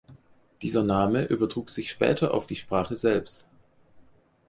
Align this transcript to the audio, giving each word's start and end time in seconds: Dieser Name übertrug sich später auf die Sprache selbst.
Dieser 0.63 0.83
Name 0.83 1.25
übertrug 1.25 1.69
sich 1.69 1.91
später 1.91 2.33
auf 2.33 2.47
die 2.47 2.55
Sprache 2.55 2.95
selbst. 2.95 3.45